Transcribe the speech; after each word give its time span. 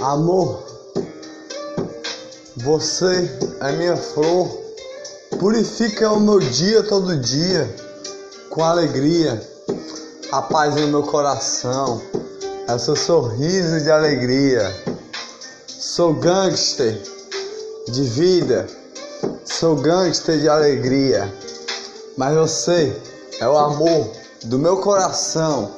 Amor, 0.00 0.62
você 2.54 3.30
é 3.60 3.72
minha 3.72 3.96
flor, 3.96 4.46
purifica 5.38 6.12
o 6.12 6.20
meu 6.20 6.38
dia 6.38 6.82
todo 6.82 7.16
dia 7.16 7.74
com 8.50 8.62
alegria, 8.62 9.40
a 10.30 10.42
paz 10.42 10.74
no 10.74 10.88
meu 10.88 11.02
coração, 11.02 12.02
é 12.68 12.76
seu 12.76 12.94
sorriso 12.94 13.80
de 13.80 13.90
alegria. 13.90 14.70
Sou 15.66 16.12
gangster 16.12 17.00
de 17.88 18.02
vida, 18.02 18.66
sou 19.46 19.76
gangster 19.76 20.38
de 20.38 20.48
alegria, 20.48 21.32
mas 22.18 22.36
você 22.36 22.94
é 23.40 23.48
o 23.48 23.56
amor 23.56 24.10
do 24.44 24.58
meu 24.58 24.76
coração. 24.76 25.70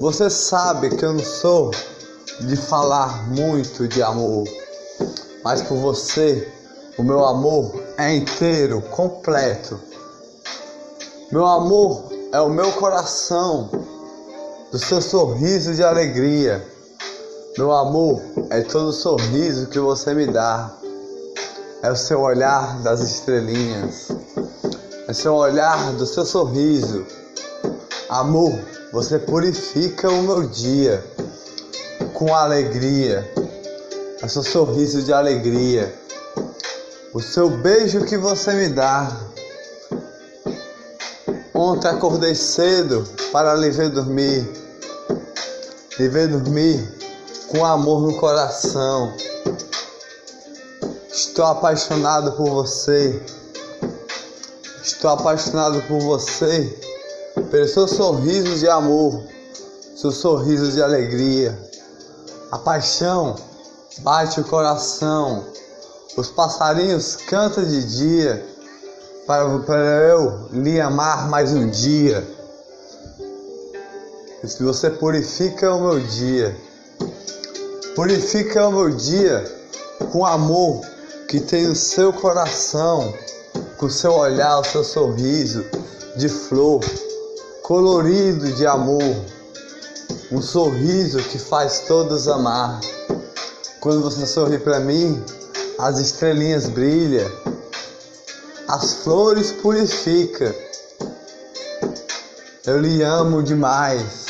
Você 0.00 0.28
sabe 0.28 0.90
que 0.96 1.04
eu 1.04 1.12
não 1.12 1.24
sou 1.24 1.70
de 2.40 2.56
falar 2.56 3.28
muito 3.28 3.88
de 3.88 4.02
amor, 4.02 4.44
mas 5.42 5.62
por 5.62 5.76
você 5.78 6.52
o 6.98 7.02
meu 7.02 7.24
amor 7.24 7.82
é 7.98 8.14
inteiro, 8.14 8.80
completo. 8.82 9.78
Meu 11.30 11.46
amor 11.46 12.04
é 12.32 12.40
o 12.40 12.48
meu 12.48 12.72
coração, 12.72 13.70
do 14.70 14.78
seu 14.78 15.00
sorriso 15.00 15.74
de 15.74 15.82
alegria. 15.82 16.66
Meu 17.56 17.72
amor 17.72 18.22
é 18.50 18.60
todo 18.60 18.88
o 18.88 18.92
sorriso 18.92 19.68
que 19.68 19.78
você 19.78 20.12
me 20.12 20.26
dá. 20.26 20.70
É 21.82 21.90
o 21.90 21.96
seu 21.96 22.20
olhar 22.20 22.78
das 22.82 23.00
estrelinhas. 23.00 24.08
É 25.06 25.10
o 25.10 25.14
seu 25.14 25.34
olhar 25.34 25.92
do 25.92 26.06
seu 26.06 26.26
sorriso. 26.26 27.06
Amor, 28.08 28.52
você 28.92 29.18
purifica 29.18 30.10
o 30.10 30.22
meu 30.22 30.46
dia 30.46 31.02
com 32.16 32.34
alegria, 32.34 33.30
é 34.22 34.26
seu 34.26 34.42
sorriso 34.42 35.02
de 35.02 35.12
alegria, 35.12 35.94
o 37.12 37.20
seu 37.20 37.50
beijo 37.50 38.06
que 38.06 38.16
você 38.16 38.54
me 38.54 38.70
dá. 38.70 39.14
Ontem 41.52 41.88
acordei 41.88 42.34
cedo 42.34 43.06
para 43.30 43.54
lhe 43.56 43.70
ver 43.70 43.90
dormir, 43.90 44.50
lhe 45.98 46.08
ver 46.08 46.28
dormir 46.28 46.90
com 47.48 47.62
amor 47.66 48.00
no 48.00 48.16
coração. 48.16 49.12
Estou 51.12 51.44
apaixonado 51.44 52.32
por 52.32 52.48
você, 52.48 53.22
estou 54.82 55.10
apaixonado 55.10 55.82
por 55.82 56.00
você, 56.00 56.80
pelo 57.50 57.68
seu 57.68 57.86
sorriso 57.86 58.56
de 58.56 58.70
amor, 58.70 59.22
seu 59.94 60.10
sorriso 60.10 60.72
de 60.72 60.82
alegria. 60.82 61.66
A 62.50 62.58
paixão 62.58 63.34
bate 63.98 64.40
o 64.40 64.44
coração, 64.44 65.44
os 66.16 66.28
passarinhos 66.28 67.16
cantam 67.16 67.64
de 67.64 67.84
dia, 67.84 68.46
para, 69.26 69.58
para 69.60 70.06
eu 70.08 70.48
lhe 70.52 70.80
amar 70.80 71.28
mais 71.28 71.52
um 71.52 71.68
dia. 71.68 72.24
Se 74.44 74.62
você 74.62 74.88
purifica 74.90 75.74
o 75.74 75.80
meu 75.80 75.98
dia, 75.98 76.56
purifica 77.96 78.68
o 78.68 78.72
meu 78.72 78.90
dia 78.90 79.44
com 80.12 80.24
amor 80.24 80.82
que 81.28 81.40
tem 81.40 81.66
o 81.66 81.74
seu 81.74 82.12
coração, 82.12 83.12
com 83.76 83.90
seu 83.90 84.12
olhar, 84.12 84.60
o 84.60 84.64
seu 84.64 84.84
sorriso 84.84 85.64
de 86.16 86.28
flor, 86.28 86.80
colorido 87.64 88.52
de 88.52 88.64
amor 88.64 89.16
um 90.30 90.42
sorriso 90.42 91.18
que 91.18 91.38
faz 91.38 91.80
todos 91.86 92.28
amar. 92.28 92.80
Quando 93.80 94.02
você 94.02 94.26
sorri 94.26 94.58
para 94.58 94.80
mim, 94.80 95.22
as 95.78 95.98
estrelinhas 95.98 96.68
brilham, 96.68 97.30
as 98.66 98.94
flores 98.94 99.52
purificam. 99.52 100.52
Eu 102.66 102.80
lhe 102.80 103.02
amo 103.02 103.42
demais, 103.42 104.26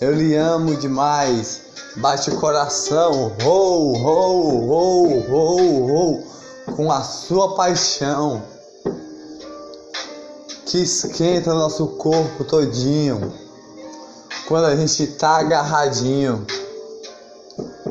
eu 0.00 0.14
lhe 0.14 0.36
amo 0.36 0.76
demais. 0.76 1.62
Bate 1.96 2.30
o 2.30 2.36
coração, 2.38 3.32
rou, 3.42 3.94
rou, 3.94 4.66
rou, 4.66 5.20
rou, 5.20 5.86
rou, 5.86 6.26
com 6.74 6.90
a 6.90 7.02
sua 7.02 7.54
paixão 7.54 8.42
que 10.64 10.78
esquenta 10.78 11.52
nosso 11.52 11.86
corpo 11.86 12.44
todinho 12.44 13.30
quando 14.52 14.66
a 14.66 14.76
gente 14.76 15.06
tá 15.06 15.38
agarradinho, 15.38 16.46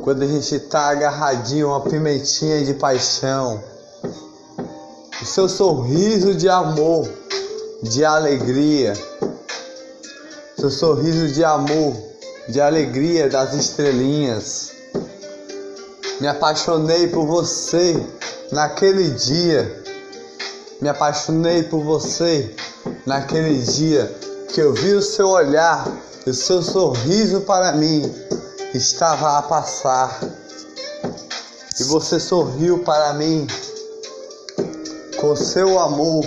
quando 0.03 0.21
a 0.21 0.27
gente 0.27 0.59
tá 0.59 0.89
agarradinho, 0.91 1.69
uma 1.69 1.81
pimentinha 1.81 2.63
de 2.63 2.75
paixão, 2.75 3.59
o 5.19 5.25
seu 5.25 5.49
sorriso 5.49 6.35
de 6.35 6.47
amor, 6.47 7.09
de 7.81 8.05
alegria, 8.05 8.93
seu 10.55 10.69
sorriso 10.69 11.29
de 11.29 11.43
amor, 11.43 11.95
de 12.47 12.61
alegria 12.61 13.27
das 13.27 13.55
estrelinhas. 13.55 14.71
Me 16.19 16.27
apaixonei 16.27 17.07
por 17.07 17.25
você 17.25 17.99
naquele 18.51 19.09
dia. 19.09 19.83
Me 20.79 20.89
apaixonei 20.89 21.63
por 21.63 21.83
você 21.83 22.55
naquele 23.07 23.57
dia 23.63 24.15
que 24.53 24.61
eu 24.61 24.73
vi 24.73 24.93
o 24.93 25.01
seu 25.01 25.29
olhar 25.29 25.85
o 26.25 26.33
seu 26.33 26.61
sorriso 26.61 27.41
para 27.41 27.71
mim 27.71 28.03
estava 28.75 29.39
a 29.39 29.41
passar. 29.41 30.19
E 31.79 31.83
você 31.85 32.19
sorriu 32.19 32.83
para 32.83 33.13
mim 33.13 33.47
com 35.19 35.35
seu 35.35 35.79
amor, 35.79 36.23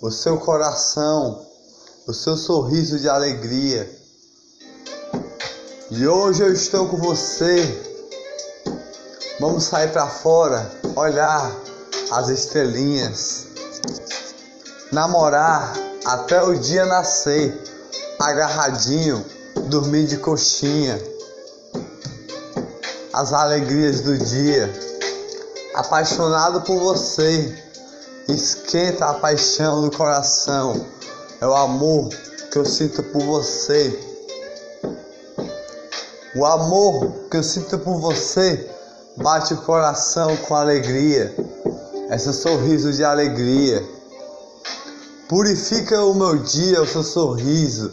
o 0.00 0.10
seu 0.12 0.38
coração, 0.38 1.44
o 2.06 2.12
seu 2.12 2.36
sorriso 2.36 3.00
de 3.00 3.08
alegria. 3.08 3.90
E 5.90 6.06
hoje 6.06 6.42
eu 6.42 6.52
estou 6.52 6.88
com 6.88 6.98
você. 6.98 7.66
Vamos 9.40 9.64
sair 9.64 9.90
para 9.92 10.06
fora, 10.06 10.70
olhar 10.94 11.50
as 12.12 12.28
estrelinhas, 12.28 13.46
namorar 14.92 15.89
até 16.04 16.42
o 16.42 16.58
dia 16.58 16.86
nascer 16.86 17.62
agarradinho, 18.18 19.24
dormir 19.68 20.06
de 20.06 20.18
coxinha, 20.18 21.00
as 23.12 23.32
alegrias 23.32 24.00
do 24.00 24.16
dia, 24.16 24.72
apaixonado 25.74 26.60
por 26.62 26.78
você, 26.78 27.54
esquenta 28.28 29.06
a 29.06 29.14
paixão 29.14 29.82
do 29.82 29.96
coração, 29.96 30.86
é 31.40 31.46
o 31.46 31.54
amor 31.54 32.08
que 32.50 32.58
eu 32.58 32.64
sinto 32.64 33.02
por 33.04 33.22
você. 33.22 33.98
O 36.36 36.44
amor 36.44 37.10
que 37.30 37.36
eu 37.36 37.42
sinto 37.42 37.78
por 37.78 37.98
você 37.98 38.70
bate 39.16 39.54
o 39.54 39.62
coração 39.62 40.36
com 40.36 40.54
alegria, 40.54 41.34
esse 42.10 42.32
sorriso 42.32 42.92
de 42.92 43.02
alegria. 43.02 43.99
Purifica 45.30 46.02
o 46.02 46.12
meu 46.12 46.38
dia, 46.38 46.82
o 46.82 46.86
seu 46.88 47.04
sorriso, 47.04 47.88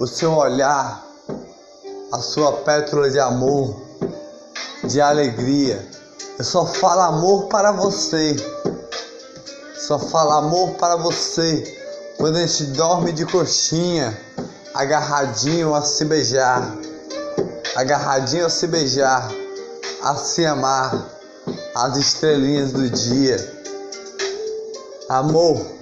o 0.00 0.06
seu 0.06 0.32
olhar, 0.32 1.04
a 2.10 2.20
sua 2.20 2.52
pétala 2.52 3.10
de 3.10 3.20
amor, 3.20 3.76
de 4.84 4.98
alegria. 4.98 5.86
Eu 6.38 6.44
só 6.46 6.64
falo 6.64 7.02
amor 7.02 7.48
para 7.48 7.70
você. 7.70 8.34
Só 9.76 9.98
falo 9.98 10.30
amor 10.30 10.70
para 10.76 10.96
você. 10.96 11.62
Quando 12.16 12.36
a 12.36 12.46
gente 12.46 12.64
dorme 12.70 13.12
de 13.12 13.26
coxinha, 13.26 14.18
agarradinho 14.72 15.74
a 15.74 15.82
se 15.82 16.06
beijar, 16.06 16.74
agarradinho 17.76 18.46
a 18.46 18.48
se 18.48 18.66
beijar, 18.66 19.30
a 20.02 20.14
se 20.14 20.46
amar, 20.46 21.10
as 21.74 21.98
estrelinhas 21.98 22.72
do 22.72 22.88
dia. 22.88 23.36
Amor 25.10 25.77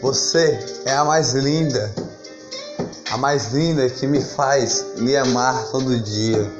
você 0.00 0.58
é 0.86 0.92
a 0.92 1.04
mais 1.04 1.34
linda, 1.34 1.92
a 3.10 3.16
mais 3.18 3.52
linda 3.52 3.88
que 3.88 4.06
me 4.06 4.20
faz 4.20 4.86
lhe 4.96 5.16
amar 5.16 5.66
todo 5.70 5.98
dia. 5.98 6.50